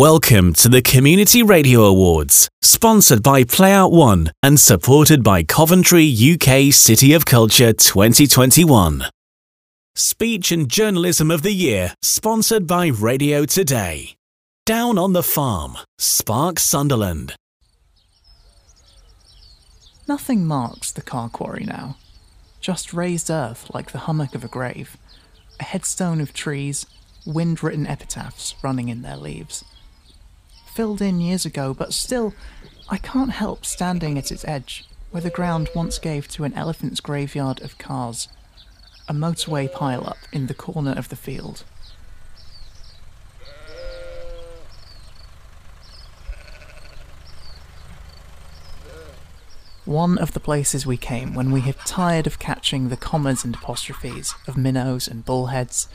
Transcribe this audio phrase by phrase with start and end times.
[0.00, 6.72] Welcome to the Community Radio Awards, sponsored by Playout One and supported by Coventry UK
[6.72, 9.04] City of Culture 2021.
[9.94, 14.14] Speech and Journalism of the Year, sponsored by Radio Today.
[14.64, 17.34] Down on the Farm, Spark Sunderland.
[20.08, 21.98] Nothing marks the car quarry now.
[22.62, 24.96] Just raised earth like the hummock of a grave,
[25.60, 26.86] a headstone of trees,
[27.26, 29.62] wind written epitaphs running in their leaves.
[30.74, 32.32] Filled in years ago, but still,
[32.88, 37.00] I can't help standing at its edge, where the ground once gave to an elephant's
[37.00, 38.28] graveyard of cars,
[39.08, 41.64] a motorway pile up in the corner of the field.
[49.84, 53.56] One of the places we came when we had tired of catching the commas and
[53.56, 55.88] apostrophes of minnows and bullheads,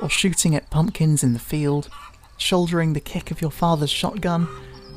[0.00, 1.90] or shooting at pumpkins in the field,
[2.36, 4.48] shouldering the kick of your father's shotgun,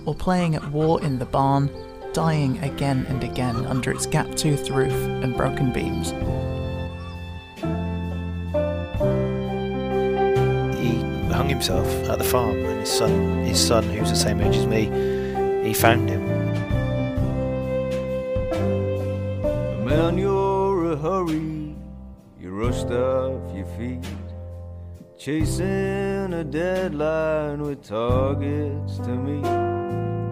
[0.06, 1.70] or playing at war in the barn,
[2.14, 6.12] dying again and again under its gap toothed roof and broken beams.
[10.80, 14.56] He hung himself at the farm, and his son, his son, who's the same age
[14.56, 14.86] as me,
[15.68, 16.26] he found him.
[19.86, 21.76] Man, you're a hurry,
[22.40, 24.04] you rushed off your feet,
[25.18, 29.46] chasing a deadline with targets to meet.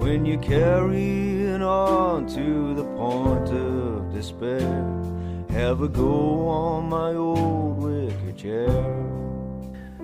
[0.04, 5.04] When you're carrying on to the point of despair,
[5.50, 8.68] have a go on my old wicker chair.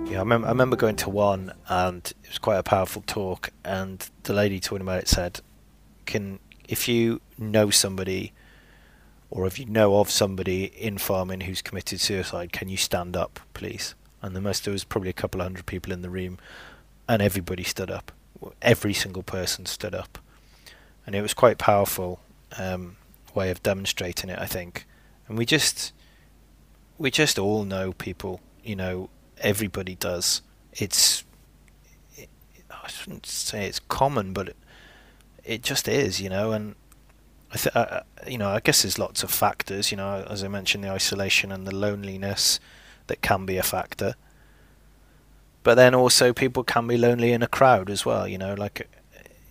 [0.06, 3.50] Yeah, I remember, I remember going to one, and it was quite a powerful talk.
[3.64, 5.40] And the lady talking about it said,
[6.06, 8.32] "Can if you know somebody,
[9.30, 13.40] or if you know of somebody in farming who's committed suicide, can you stand up,
[13.54, 16.38] please?" And the most there was probably a couple of hundred people in the room,
[17.08, 18.12] and everybody stood up.
[18.62, 20.18] Every single person stood up,
[21.04, 22.20] and it was quite powerful
[22.58, 22.96] um,
[23.34, 24.86] way of demonstrating it, I think.
[25.28, 25.92] And we just,
[26.98, 30.42] we just all know people, you know, everybody does.
[30.72, 31.24] It's,
[32.16, 32.28] it,
[32.70, 34.56] I shouldn't say it's common, but it,
[35.44, 36.52] it just is, you know.
[36.52, 36.74] And
[37.52, 40.84] I, th- you know, I guess there's lots of factors, you know, as I mentioned,
[40.84, 42.60] the isolation and the loneliness
[43.06, 44.14] that can be a factor.
[45.62, 48.88] But then also people can be lonely in a crowd as well, you know, like,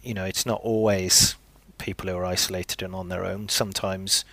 [0.04, 1.36] you know, it's not always
[1.82, 3.50] people who are isolated and on their own.
[3.50, 4.24] Sometimes,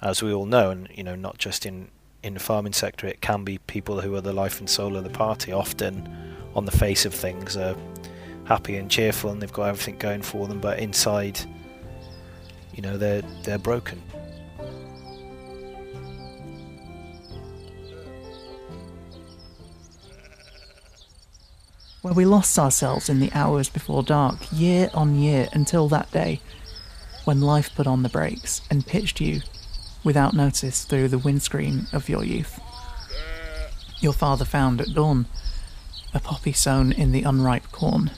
[0.00, 1.88] as we all know, and you know, not just in
[2.22, 5.04] in the farming sector, it can be people who are the life and soul of
[5.04, 5.52] the party.
[5.52, 6.08] Often,
[6.54, 7.76] on the face of things, are
[8.44, 11.38] happy and cheerful, and they've got everything going for them, but inside,
[12.74, 14.02] you know, they're they're broken.
[22.08, 26.40] Where we lost ourselves in the hours before dark, year on year, until that day,
[27.26, 29.42] when life put on the brakes and pitched you,
[30.02, 32.60] without notice, through the windscreen of your youth.
[34.00, 35.26] Your father found at dawn
[36.14, 38.10] a poppy sown in the unripe corn.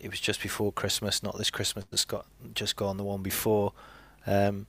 [0.00, 2.24] It was just before Christmas, not this Christmas that's got
[2.54, 3.74] just gone, the one before.
[4.26, 4.66] Um,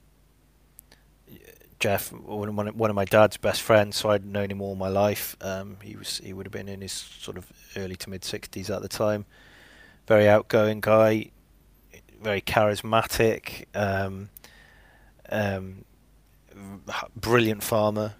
[1.84, 5.36] Jeff, one of my dad's best friends, so I'd known him all my life.
[5.42, 8.70] Um, he was he would have been in his sort of early to mid sixties
[8.70, 9.26] at the time.
[10.08, 11.30] Very outgoing guy,
[12.22, 14.30] very charismatic, um,
[15.28, 15.84] um,
[17.14, 18.14] brilliant farmer,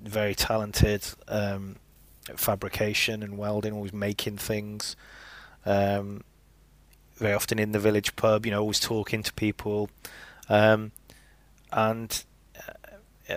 [0.00, 1.04] very talented.
[1.26, 1.78] Um,
[2.30, 4.94] at fabrication and welding, always making things.
[5.66, 6.22] Um,
[7.16, 9.90] very often in the village pub, you know, always talking to people.
[10.48, 10.92] Um,
[11.72, 12.24] and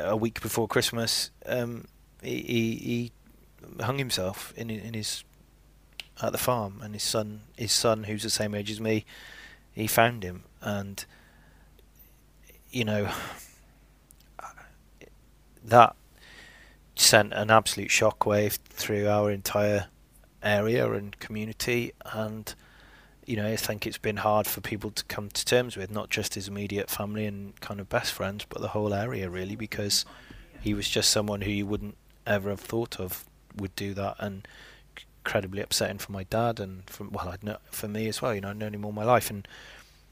[0.04, 1.86] a week before Christmas, um,
[2.22, 3.12] he, he, he
[3.84, 5.24] hung himself in in his
[6.22, 9.06] at the farm, and his son, his son, who's the same age as me,
[9.74, 11.06] he found him, and
[12.72, 13.10] you know
[15.64, 15.96] that
[16.96, 19.88] sent an absolute shockwave through our entire
[20.42, 22.56] area and community, and
[23.26, 26.10] you know I think it's been hard for people to come to terms with, not
[26.10, 30.06] just his immediate family and kind of best friends, but the whole area really, because
[30.62, 33.26] he was just someone who you wouldn't ever have thought of
[33.58, 34.48] would do that, and
[35.26, 38.34] incredibly upsetting for my dad and for well, I'd know for me as well.
[38.36, 39.48] You know, I'd known him all my life, and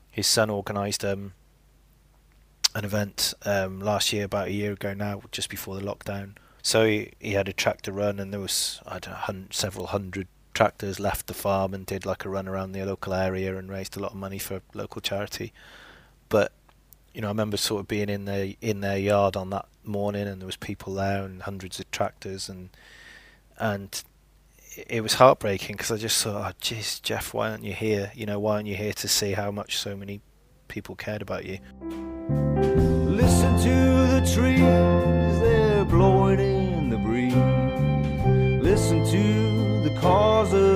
[0.10, 1.33] his son organised um,
[2.75, 6.31] an event um, last year, about a year ago now, just before the lockdown.
[6.63, 10.27] So he, he had a tractor run, and there was I don't know, several hundred
[10.53, 13.97] tractors left the farm and did like a run around the local area and raised
[13.97, 15.53] a lot of money for local charity.
[16.29, 16.51] But
[17.13, 20.27] you know, I remember sort of being in their in their yard on that morning,
[20.27, 22.69] and there was people there and hundreds of tractors, and
[23.59, 24.03] and
[24.88, 28.11] it was heartbreaking because I just thought, oh, jeez, Jeff, why aren't you here?
[28.15, 30.21] You know, why aren't you here to see how much so many
[30.67, 31.59] people cared about you?
[31.81, 33.69] Listen to
[34.13, 37.35] the trees, they're blowing in the breeze.
[38.63, 39.62] Listen to
[40.51, 40.72] the